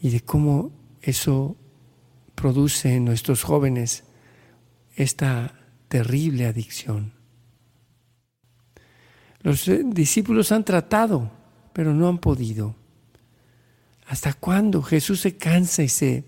y 0.00 0.10
de 0.10 0.20
cómo 0.20 0.70
eso 1.02 1.56
produce 2.34 2.94
en 2.94 3.04
nuestros 3.04 3.42
jóvenes 3.42 4.04
esta 4.96 5.54
terrible 5.88 6.46
adicción. 6.46 7.12
Los 9.42 9.66
eh, 9.68 9.82
discípulos 9.84 10.52
han 10.52 10.64
tratado, 10.64 11.30
pero 11.72 11.94
no 11.94 12.08
han 12.08 12.18
podido. 12.18 12.74
¿Hasta 14.06 14.32
cuándo 14.34 14.82
Jesús 14.82 15.20
se 15.20 15.36
cansa 15.36 15.82
y 15.82 15.88
se 15.88 16.24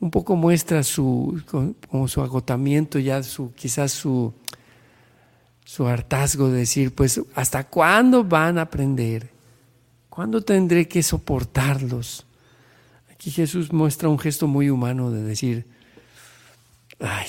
un 0.00 0.10
poco 0.10 0.34
muestra 0.34 0.82
su, 0.82 1.40
como 1.88 2.08
su 2.08 2.20
agotamiento, 2.20 2.98
ya 2.98 3.22
su, 3.22 3.52
quizás 3.52 3.92
su, 3.92 4.34
su 5.64 5.86
hartazgo 5.86 6.50
de 6.50 6.58
decir, 6.58 6.94
pues, 6.94 7.20
¿hasta 7.34 7.64
cuándo 7.64 8.24
van 8.24 8.58
a 8.58 8.62
aprender? 8.62 9.30
¿Cuándo 10.08 10.42
tendré 10.42 10.88
que 10.88 11.02
soportarlos? 11.02 12.26
Aquí 13.10 13.30
Jesús 13.30 13.72
muestra 13.72 14.08
un 14.08 14.18
gesto 14.18 14.46
muy 14.46 14.68
humano 14.68 15.10
de 15.10 15.22
decir, 15.22 15.66
ay, 17.00 17.28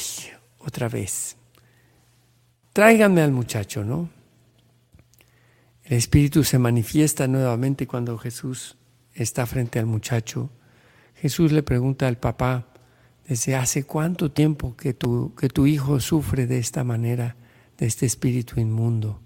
otra 0.60 0.90
vez, 0.90 1.36
tráiganme 2.74 3.22
al 3.22 3.32
muchacho, 3.32 3.84
¿no? 3.84 4.10
El 5.84 5.98
Espíritu 5.98 6.44
se 6.44 6.58
manifiesta 6.60 7.28
nuevamente 7.28 7.88
cuando 7.88 8.18
Jesús 8.18 8.78
está 9.14 9.46
frente 9.46 9.80
al 9.80 9.86
muchacho. 9.86 10.50
Jesús 11.16 11.52
le 11.52 11.62
pregunta 11.62 12.08
al 12.08 12.18
papá, 12.18 12.68
¿desde 13.28 13.56
hace 13.56 13.84
cuánto 13.84 14.32
tiempo 14.32 14.76
que 14.76 14.94
tu, 14.94 15.34
que 15.36 15.50
tu 15.50 15.68
hijo 15.68 16.00
sufre 16.00 16.48
de 16.48 16.58
esta 16.58 16.84
manera, 16.84 17.36
de 17.84 17.88
este 17.88 18.06
espíritu 18.06 18.62
inmundo? 18.62 19.20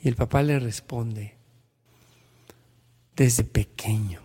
Y 0.00 0.06
el 0.06 0.14
papá 0.14 0.44
le 0.44 0.60
responde, 0.60 1.34
desde 3.16 3.42
pequeño. 3.42 4.20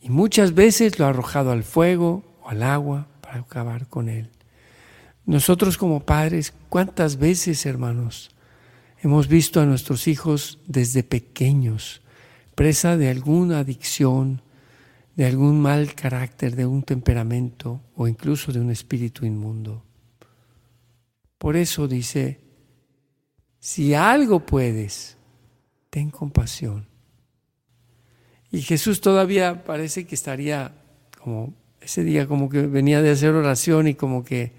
Y 0.00 0.10
muchas 0.10 0.52
veces 0.52 0.98
lo 0.98 1.06
ha 1.06 1.10
arrojado 1.10 1.52
al 1.52 1.62
fuego 1.62 2.24
o 2.42 2.48
al 2.48 2.64
agua 2.64 3.06
para 3.20 3.38
acabar 3.38 3.86
con 3.86 4.08
él. 4.08 4.30
Nosotros 5.24 5.78
como 5.78 6.00
padres, 6.00 6.52
¿cuántas 6.68 7.18
veces, 7.18 7.64
hermanos, 7.66 8.34
hemos 9.00 9.28
visto 9.28 9.60
a 9.60 9.64
nuestros 9.64 10.08
hijos 10.08 10.58
desde 10.66 11.04
pequeños 11.04 12.02
presa 12.56 12.96
de 12.96 13.10
alguna 13.10 13.60
adicción, 13.60 14.42
de 15.14 15.26
algún 15.26 15.60
mal 15.60 15.94
carácter, 15.94 16.56
de 16.56 16.66
un 16.66 16.82
temperamento 16.82 17.80
o 17.94 18.08
incluso 18.08 18.50
de 18.50 18.58
un 18.58 18.72
espíritu 18.72 19.24
inmundo? 19.24 19.84
Por 21.44 21.58
eso 21.58 21.86
dice, 21.86 22.40
si 23.60 23.92
algo 23.92 24.46
puedes, 24.46 25.18
ten 25.90 26.08
compasión 26.10 26.88
Y 28.50 28.62
Jesús 28.62 29.02
todavía 29.02 29.62
parece 29.62 30.06
que 30.06 30.14
estaría 30.14 30.74
como 31.22 31.52
ese 31.82 32.02
día, 32.02 32.26
como 32.26 32.48
que 32.48 32.62
venía 32.62 33.02
de 33.02 33.10
hacer 33.10 33.34
oración 33.34 33.88
y 33.88 33.94
como 33.94 34.24
que, 34.24 34.52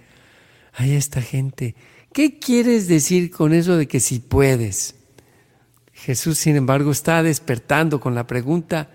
hay 0.73 0.91
esta 0.93 1.23
gente, 1.23 1.73
¿qué 2.13 2.37
quieres 2.37 2.87
decir 2.87 3.31
con 3.31 3.51
eso 3.51 3.77
de 3.77 3.87
que 3.87 3.99
si 3.99 4.19
puedes? 4.19 4.93
Jesús, 5.91 6.37
sin 6.37 6.55
embargo, 6.55 6.91
está 6.91 7.23
despertando 7.23 7.99
con 7.99 8.13
la 8.13 8.27
pregunta, 8.27 8.91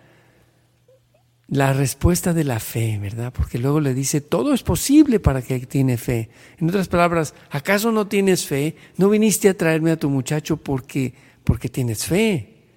la 1.51 1.73
respuesta 1.73 2.33
de 2.33 2.45
la 2.45 2.61
fe, 2.61 2.99
¿verdad? 3.01 3.33
Porque 3.33 3.59
luego 3.59 3.81
le 3.81 3.93
dice, 3.93 4.21
todo 4.21 4.55
es 4.55 4.63
posible 4.63 5.19
para 5.19 5.43
que 5.43 5.59
tiene 5.67 5.99
fe. 5.99 6.31
En 6.59 6.69
otras 6.69 6.87
palabras, 6.87 7.35
¿acaso 7.51 7.91
no 7.91 8.07
tienes 8.07 8.47
fe? 8.47 8.77
¿No 8.97 9.11
viniste 9.11 9.49
a 9.49 9.57
traerme 9.57 9.91
a 9.91 9.99
tu 9.99 10.09
muchacho 10.09 10.57
porque, 10.57 11.13
porque 11.43 11.69
tienes 11.69 12.07
fe? 12.07 12.69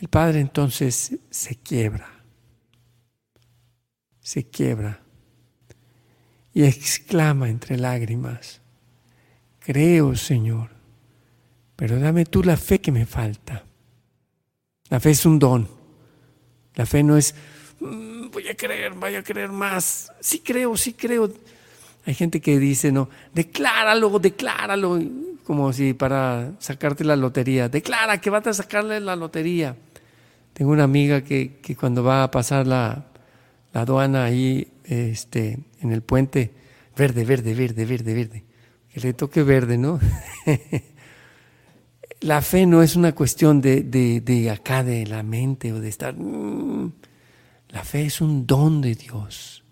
El 0.00 0.08
padre 0.08 0.40
entonces 0.40 1.16
se 1.30 1.56
quiebra, 1.56 2.06
se 4.20 4.44
quiebra 4.48 5.00
y 6.52 6.64
exclama 6.64 7.48
entre 7.48 7.78
lágrimas, 7.78 8.60
creo 9.60 10.14
Señor, 10.14 10.70
pero 11.74 11.98
dame 11.98 12.26
tú 12.26 12.42
la 12.42 12.58
fe 12.58 12.82
que 12.82 12.92
me 12.92 13.06
falta. 13.06 13.64
La 14.90 15.00
fe 15.00 15.10
es 15.12 15.24
un 15.24 15.38
don, 15.38 15.68
la 16.74 16.84
fe 16.84 17.02
no 17.02 17.16
es, 17.16 17.34
voy 18.32 18.48
a 18.48 18.54
creer, 18.54 18.92
voy 18.92 19.14
a 19.14 19.22
creer 19.22 19.50
más, 19.50 20.12
sí 20.20 20.40
creo, 20.40 20.76
sí 20.76 20.92
creo. 20.92 21.32
Hay 22.06 22.14
gente 22.14 22.40
que 22.40 22.58
dice, 22.58 22.92
no, 22.92 23.08
decláralo, 23.32 24.18
decláralo, 24.18 25.00
como 25.44 25.72
si 25.72 25.94
para 25.94 26.52
sacarte 26.58 27.04
la 27.04 27.16
lotería, 27.16 27.68
declara 27.68 28.20
que 28.20 28.30
vas 28.30 28.46
a 28.46 28.54
sacarle 28.54 29.00
la 29.00 29.16
lotería. 29.16 29.76
Tengo 30.52 30.70
una 30.70 30.84
amiga 30.84 31.22
que, 31.22 31.60
cuando 31.78 32.02
va 32.02 32.22
a 32.22 32.30
pasar 32.30 32.66
la, 32.66 33.06
aduana 33.72 34.24
ahí 34.24 34.68
este, 34.84 35.58
en 35.80 35.92
el 35.92 36.02
puente, 36.02 36.52
verde, 36.96 37.24
verde, 37.24 37.54
verde, 37.54 37.84
verde, 37.84 38.14
verde, 38.14 38.44
que 38.92 39.00
le 39.00 39.14
toque 39.14 39.42
verde, 39.42 39.78
¿no? 39.78 39.98
la 42.20 42.40
fe 42.40 42.66
no 42.66 42.82
es 42.82 42.96
una 42.96 43.14
cuestión 43.14 43.60
de, 43.60 43.82
de, 43.82 44.50
acá, 44.50 44.84
de 44.84 45.06
la 45.06 45.22
mente 45.22 45.72
o 45.72 45.80
de 45.80 45.88
estar... 45.88 46.14
Mm, 46.16 46.92
la 47.74 47.82
fe 47.82 48.06
es 48.06 48.20
un 48.20 48.46
don 48.46 48.80
de 48.80 48.94
Dios. 48.94 49.64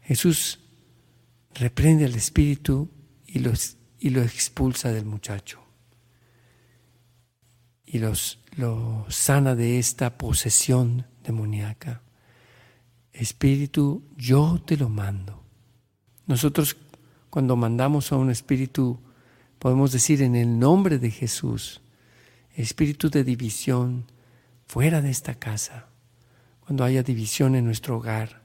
Jesús 0.00 0.60
reprende 1.52 2.06
al 2.06 2.14
espíritu 2.14 2.88
y, 3.26 3.40
lo 3.40 4.22
expulsa 4.22 4.90
del 4.90 5.04
muchacho. 5.04 5.60
Y 7.84 7.98
los, 7.98 8.38
lo 8.56 9.04
sana 9.10 9.54
de 9.54 9.78
esta 9.78 10.16
posesión 10.16 11.04
demoníaca. 11.22 12.00
Espíritu, 13.12 14.02
yo 14.16 14.62
te 14.64 14.78
lo 14.78 14.88
mando. 14.88 15.44
Nosotros 16.26 16.78
cuando 17.28 17.56
mandamos 17.56 18.10
a 18.10 18.16
un 18.16 18.30
espíritu, 18.30 18.98
podemos 19.58 19.92
decir 19.92 20.22
en 20.22 20.34
el 20.34 20.58
nombre 20.58 20.98
de 20.98 21.10
Jesús, 21.10 21.82
espíritu 22.54 23.10
de 23.10 23.22
división, 23.22 24.06
fuera 24.64 25.02
de 25.02 25.10
esta 25.10 25.34
casa. 25.34 25.90
Cuando 26.66 26.82
haya 26.82 27.04
división 27.04 27.54
en 27.54 27.64
nuestro 27.64 27.98
hogar, 27.98 28.42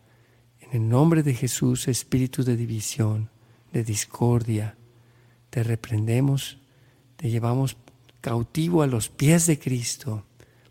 en 0.59 0.69
el 0.83 0.87
nombre 0.87 1.23
de 1.23 1.33
Jesús, 1.33 1.87
espíritu 1.87 2.43
de 2.43 2.55
división, 2.55 3.31
de 3.73 3.83
discordia, 3.83 4.77
te 5.49 5.63
reprendemos, 5.63 6.59
te 7.15 7.31
llevamos 7.31 7.77
cautivo 8.21 8.83
a 8.83 8.87
los 8.87 9.09
pies 9.09 9.47
de 9.47 9.57
Cristo 9.57 10.23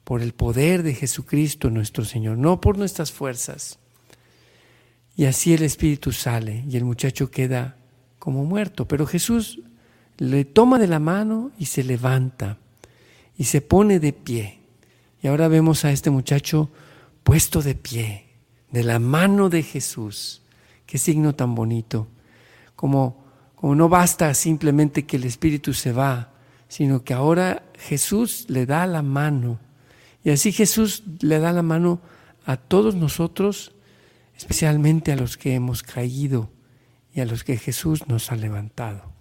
por 0.05 0.23
el 0.23 0.33
poder 0.33 0.85
de 0.85 0.95
Jesucristo 0.95 1.71
nuestro 1.71 2.05
Señor, 2.05 2.39
no 2.39 2.61
por 2.61 2.79
nuestras 2.79 3.11
fuerzas. 3.11 3.81
Y 5.17 5.25
así 5.25 5.53
el 5.53 5.65
espíritu 5.65 6.13
sale 6.13 6.65
y 6.69 6.77
el 6.77 6.85
muchacho 6.85 7.33
queda 7.33 7.77
como 8.21 8.45
muerto, 8.45 8.87
pero 8.87 9.07
Jesús 9.07 9.59
le 10.19 10.45
toma 10.45 10.79
de 10.79 10.87
la 10.87 11.01
mano 11.01 11.51
y 11.59 11.67
se 11.67 11.83
levanta 11.83 12.59
y 13.37 13.45
se 13.45 13.61
pone 13.61 13.99
de 13.99 14.13
pie. 14.13 14.61
Y 15.21 15.27
ahora 15.27 15.49
vemos 15.49 15.85
a 15.85 15.91
este 15.91 16.11
muchacho 16.11 16.71
puesto 17.23 17.63
de 17.63 17.75
pie, 17.75 18.27
de 18.71 18.85
la 18.85 18.99
mano 18.99 19.49
de 19.49 19.63
Jesús. 19.63 20.43
Qué 20.87 20.99
signo 20.99 21.35
tan 21.35 21.55
bonito. 21.55 22.09
Como, 22.77 23.25
como 23.55 23.75
no 23.75 23.89
basta 23.89 24.33
simplemente 24.35 25.07
que 25.07 25.17
el 25.17 25.25
espíritu 25.25 25.75
se 25.75 25.93
va, 25.93 26.33
sino 26.69 27.03
que 27.05 27.15
ahora 27.15 27.65
Jesús 27.79 28.47
le 28.49 28.67
da 28.67 28.87
la 28.87 29.03
mano. 29.03 29.59
Y 30.23 30.31
así 30.31 30.53
Jesús 30.53 31.03
le 31.21 31.39
da 31.39 31.53
la 31.53 31.63
mano 31.63 32.01
a 32.45 32.57
todos 32.57 32.95
nosotros, 32.95 33.73
especialmente 34.37 35.13
a 35.13 35.17
los 35.17 35.37
que 35.37 35.55
hemos 35.55 35.83
caído 35.83 36.51
y 37.13 37.21
a 37.21 37.27
los 37.27 37.45
que 37.45 37.57
Jesús 37.57 38.07
nos 38.09 38.31
ha 38.33 38.37
levantado. 38.37 39.13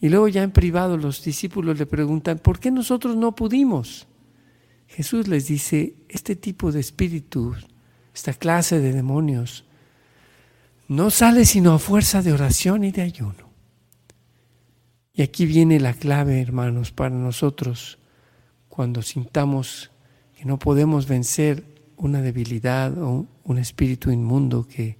Y 0.00 0.08
luego 0.08 0.26
ya 0.26 0.42
en 0.42 0.50
privado 0.50 0.96
los 0.96 1.22
discípulos 1.22 1.78
le 1.78 1.86
preguntan, 1.86 2.38
¿por 2.38 2.58
qué 2.58 2.72
nosotros 2.72 3.14
no 3.14 3.36
pudimos? 3.36 4.08
Jesús 4.92 5.26
les 5.26 5.46
dice, 5.46 5.94
este 6.10 6.36
tipo 6.36 6.70
de 6.70 6.80
espíritus, 6.80 7.66
esta 8.14 8.34
clase 8.34 8.78
de 8.78 8.92
demonios, 8.92 9.64
no 10.86 11.08
sale 11.08 11.46
sino 11.46 11.72
a 11.72 11.78
fuerza 11.78 12.20
de 12.20 12.32
oración 12.34 12.84
y 12.84 12.92
de 12.92 13.00
ayuno. 13.00 13.50
Y 15.14 15.22
aquí 15.22 15.46
viene 15.46 15.80
la 15.80 15.94
clave, 15.94 16.42
hermanos, 16.42 16.92
para 16.92 17.14
nosotros, 17.14 17.98
cuando 18.68 19.00
sintamos 19.00 19.90
que 20.36 20.44
no 20.44 20.58
podemos 20.58 21.06
vencer 21.06 21.64
una 21.96 22.20
debilidad 22.20 22.96
o 22.98 23.26
un 23.44 23.58
espíritu 23.58 24.10
inmundo 24.10 24.68
que, 24.68 24.98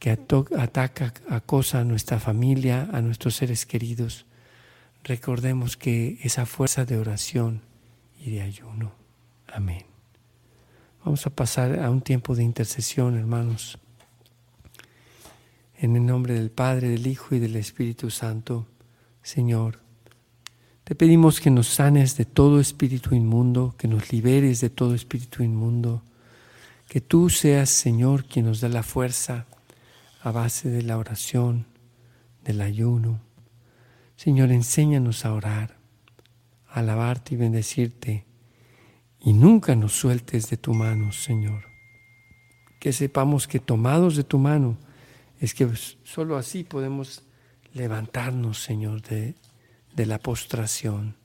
que 0.00 0.10
ataca, 0.10 1.14
acosa 1.28 1.80
a 1.80 1.84
nuestra 1.84 2.18
familia, 2.18 2.88
a 2.92 3.00
nuestros 3.00 3.36
seres 3.36 3.64
queridos. 3.64 4.26
Recordemos 5.04 5.76
que 5.76 6.18
esa 6.22 6.46
fuerza 6.46 6.84
de 6.84 6.98
oración 6.98 7.67
y 8.18 8.30
de 8.30 8.42
ayuno. 8.42 8.92
Amén. 9.46 9.84
Vamos 11.04 11.26
a 11.26 11.30
pasar 11.30 11.78
a 11.80 11.90
un 11.90 12.00
tiempo 12.00 12.34
de 12.34 12.44
intercesión, 12.44 13.16
hermanos. 13.16 13.78
En 15.76 15.96
el 15.96 16.04
nombre 16.04 16.34
del 16.34 16.50
Padre, 16.50 16.88
del 16.88 17.06
Hijo 17.06 17.34
y 17.34 17.38
del 17.38 17.56
Espíritu 17.56 18.10
Santo. 18.10 18.66
Señor. 19.22 19.80
Te 20.84 20.94
pedimos 20.94 21.40
que 21.40 21.50
nos 21.50 21.68
sanes 21.68 22.16
de 22.16 22.24
todo 22.24 22.60
espíritu 22.60 23.14
inmundo, 23.14 23.74
que 23.76 23.88
nos 23.88 24.10
liberes 24.10 24.62
de 24.62 24.70
todo 24.70 24.94
espíritu 24.94 25.42
inmundo, 25.42 26.02
que 26.88 27.02
tú 27.02 27.28
seas, 27.28 27.68
Señor, 27.68 28.24
quien 28.24 28.46
nos 28.46 28.62
da 28.62 28.70
la 28.70 28.82
fuerza 28.82 29.44
a 30.22 30.30
base 30.30 30.70
de 30.70 30.82
la 30.82 30.96
oración, 30.96 31.66
del 32.42 32.62
ayuno. 32.62 33.20
Señor, 34.16 34.50
enséñanos 34.50 35.26
a 35.26 35.34
orar, 35.34 35.77
alabarte 36.68 37.34
y 37.34 37.38
bendecirte, 37.38 38.24
y 39.20 39.32
nunca 39.32 39.74
nos 39.74 39.92
sueltes 39.92 40.48
de 40.50 40.56
tu 40.56 40.74
mano, 40.74 41.12
Señor. 41.12 41.64
Que 42.80 42.92
sepamos 42.92 43.48
que 43.48 43.58
tomados 43.58 44.16
de 44.16 44.24
tu 44.24 44.38
mano, 44.38 44.78
es 45.40 45.54
que 45.54 45.68
solo 46.04 46.36
así 46.36 46.64
podemos 46.64 47.22
levantarnos, 47.72 48.62
Señor, 48.62 49.02
de, 49.02 49.34
de 49.94 50.06
la 50.06 50.18
postración. 50.18 51.16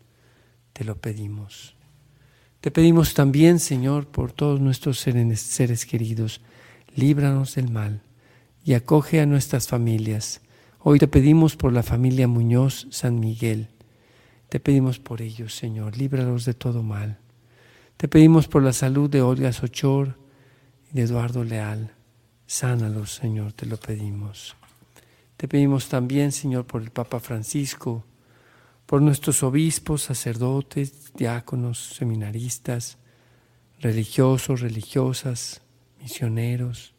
Te 0.73 0.84
lo 0.84 0.97
pedimos. 0.97 1.75
Te 2.62 2.71
pedimos 2.71 3.13
también, 3.13 3.60
Señor, 3.60 4.08
por 4.08 4.32
todos 4.32 4.60
nuestros 4.60 4.97
seres 4.99 5.86
queridos, 5.86 6.41
líbranos 6.95 7.56
del 7.56 7.69
mal 7.69 8.01
y 8.63 8.73
acoge 8.73 9.19
a 9.19 9.25
nuestras 9.25 9.67
familias. 9.67 10.41
Hoy 10.79 10.99
te 10.99 11.08
pedimos 11.08 11.56
por 11.56 11.73
la 11.73 11.84
familia 11.84 12.27
Muñoz 12.27 12.88
San 12.89 13.19
Miguel. 13.19 13.72
Te 14.53 14.59
pedimos 14.59 14.99
por 14.99 15.23
ellos, 15.23 15.55
Señor, 15.55 15.97
líbralos 15.97 16.45
de 16.45 16.53
todo 16.53 16.83
mal. 16.83 17.17
Te 17.97 18.07
pedimos 18.07 18.47
por 18.47 18.61
la 18.61 18.71
salud 18.71 19.09
de 19.09 19.23
Olga 19.23 19.51
Sochor 19.51 20.19
y 20.91 20.97
de 20.97 21.01
Eduardo 21.01 21.43
Leal. 21.43 21.95
Sánalos, 22.45 23.15
Señor, 23.15 23.53
te 23.53 23.65
lo 23.65 23.77
pedimos. 23.77 24.55
Te 25.37 25.47
pedimos 25.47 25.89
también, 25.89 26.31
Señor, 26.31 26.67
por 26.67 26.83
el 26.83 26.91
Papa 26.91 27.19
Francisco, 27.19 28.05
por 28.85 29.01
nuestros 29.01 29.41
obispos, 29.41 30.03
sacerdotes, 30.03 31.11
diáconos, 31.15 31.79
seminaristas, 31.79 32.99
religiosos, 33.79 34.61
religiosas, 34.61 35.63
misioneros. 35.99 36.93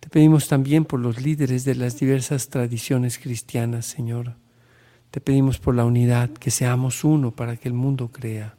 Te 0.00 0.08
pedimos 0.08 0.48
también 0.48 0.86
por 0.86 1.00
los 1.00 1.20
líderes 1.20 1.66
de 1.66 1.74
las 1.74 1.98
diversas 1.98 2.48
tradiciones 2.48 3.18
cristianas, 3.18 3.84
Señor. 3.84 4.36
Te 5.16 5.22
pedimos 5.22 5.58
por 5.58 5.74
la 5.74 5.86
unidad, 5.86 6.28
que 6.28 6.50
seamos 6.50 7.02
uno 7.02 7.30
para 7.30 7.56
que 7.56 7.68
el 7.68 7.72
mundo 7.72 8.10
crea. 8.12 8.54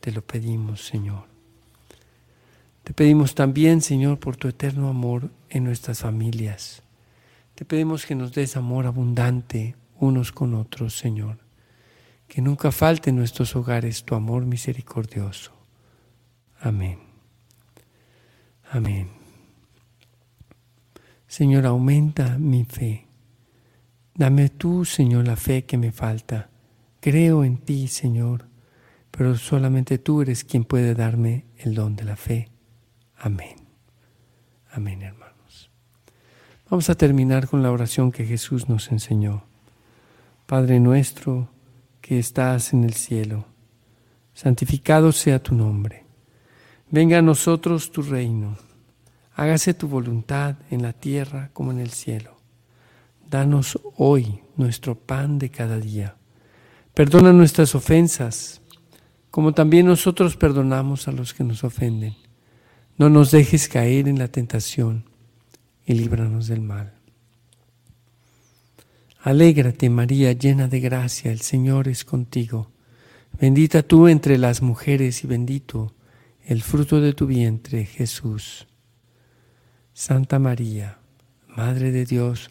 Te 0.00 0.12
lo 0.12 0.20
pedimos, 0.20 0.84
Señor. 0.84 1.24
Te 2.84 2.92
pedimos 2.92 3.34
también, 3.34 3.80
Señor, 3.80 4.18
por 4.18 4.36
tu 4.36 4.48
eterno 4.48 4.90
amor 4.90 5.30
en 5.48 5.64
nuestras 5.64 6.00
familias 6.00 6.82
te 7.60 7.66
pedimos 7.66 8.06
que 8.06 8.14
nos 8.14 8.32
des 8.32 8.56
amor 8.56 8.86
abundante 8.86 9.76
unos 9.98 10.32
con 10.32 10.54
otros, 10.54 10.96
Señor. 10.96 11.36
Que 12.26 12.40
nunca 12.40 12.72
falte 12.72 13.10
en 13.10 13.16
nuestros 13.16 13.54
hogares 13.54 14.02
tu 14.02 14.14
amor 14.14 14.46
misericordioso. 14.46 15.52
Amén. 16.58 16.98
Amén. 18.70 19.10
Señor, 21.28 21.66
aumenta 21.66 22.38
mi 22.38 22.64
fe. 22.64 23.09
Dame 24.14 24.48
tú, 24.48 24.84
Señor, 24.84 25.26
la 25.26 25.36
fe 25.36 25.64
que 25.64 25.78
me 25.78 25.92
falta. 25.92 26.50
Creo 27.00 27.44
en 27.44 27.58
ti, 27.58 27.88
Señor, 27.88 28.48
pero 29.10 29.36
solamente 29.36 29.98
tú 29.98 30.22
eres 30.22 30.44
quien 30.44 30.64
puede 30.64 30.94
darme 30.94 31.46
el 31.56 31.74
don 31.74 31.96
de 31.96 32.04
la 32.04 32.16
fe. 32.16 32.50
Amén. 33.16 33.56
Amén, 34.70 35.02
hermanos. 35.02 35.70
Vamos 36.68 36.90
a 36.90 36.94
terminar 36.94 37.48
con 37.48 37.62
la 37.62 37.72
oración 37.72 38.12
que 38.12 38.24
Jesús 38.24 38.68
nos 38.68 38.92
enseñó. 38.92 39.44
Padre 40.46 40.80
nuestro 40.80 41.48
que 42.00 42.18
estás 42.18 42.72
en 42.72 42.84
el 42.84 42.94
cielo, 42.94 43.46
santificado 44.34 45.12
sea 45.12 45.42
tu 45.42 45.54
nombre. 45.54 46.04
Venga 46.90 47.18
a 47.18 47.22
nosotros 47.22 47.92
tu 47.92 48.02
reino. 48.02 48.56
Hágase 49.34 49.74
tu 49.74 49.88
voluntad 49.88 50.56
en 50.70 50.82
la 50.82 50.92
tierra 50.92 51.50
como 51.52 51.70
en 51.70 51.78
el 51.78 51.90
cielo. 51.90 52.39
Danos 53.30 53.78
hoy 53.96 54.40
nuestro 54.56 54.96
pan 54.96 55.38
de 55.38 55.50
cada 55.50 55.78
día. 55.78 56.16
Perdona 56.94 57.32
nuestras 57.32 57.76
ofensas, 57.76 58.60
como 59.30 59.54
también 59.54 59.86
nosotros 59.86 60.36
perdonamos 60.36 61.06
a 61.06 61.12
los 61.12 61.32
que 61.32 61.44
nos 61.44 61.62
ofenden. 61.62 62.16
No 62.98 63.08
nos 63.08 63.30
dejes 63.30 63.68
caer 63.68 64.08
en 64.08 64.18
la 64.18 64.26
tentación 64.26 65.04
y 65.86 65.94
líbranos 65.94 66.48
del 66.48 66.60
mal. 66.60 66.94
Alégrate 69.22 69.88
María, 69.90 70.32
llena 70.32 70.66
de 70.66 70.80
gracia, 70.80 71.30
el 71.30 71.40
Señor 71.40 71.86
es 71.86 72.04
contigo. 72.04 72.72
Bendita 73.40 73.84
tú 73.84 74.08
entre 74.08 74.38
las 74.38 74.60
mujeres 74.60 75.22
y 75.22 75.28
bendito 75.28 75.94
el 76.44 76.62
fruto 76.62 77.00
de 77.00 77.12
tu 77.12 77.28
vientre, 77.28 77.84
Jesús. 77.84 78.66
Santa 79.92 80.40
María, 80.40 80.98
Madre 81.46 81.92
de 81.92 82.06
Dios, 82.06 82.50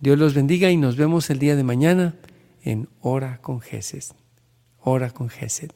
Dios 0.00 0.18
los 0.18 0.34
bendiga 0.34 0.70
y 0.70 0.76
nos 0.76 0.96
vemos 0.96 1.30
el 1.30 1.38
día 1.38 1.56
de 1.56 1.64
mañana 1.64 2.14
en 2.62 2.88
Hora 3.00 3.38
con 3.40 3.60
Jesús. 3.60 4.14
Hora 4.78 5.10
con 5.10 5.30
Jesús. 5.30 5.70